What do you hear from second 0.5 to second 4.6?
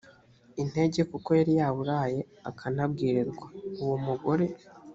intege kuko yari yaburaye akanabwirirwa uwo mugore